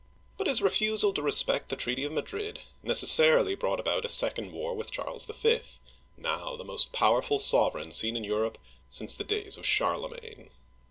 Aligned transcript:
But 0.35 0.47
his 0.47 0.63
refusal 0.63 1.13
to 1.13 1.21
respect 1.21 1.69
the 1.69 1.75
treaty 1.75 2.03
of 2.05 2.11
Madrid 2.11 2.63
necessarily 2.81 3.53
brought 3.53 3.79
about 3.79 4.03
a 4.03 4.09
second 4.09 4.51
war 4.51 4.73
with 4.73 4.89
Charles 4.89 5.25
V., 5.25 5.59
now 6.17 6.55
the 6.55 6.65
most 6.65 6.91
powerful 6.91 7.37
sovereign 7.37 7.91
seen 7.91 8.17
in 8.17 8.23
Europe 8.23 8.57
since 8.89 9.13
the 9.13 9.23
days 9.23 9.57
of 9.57 9.63
Charlemagne. 9.67 10.49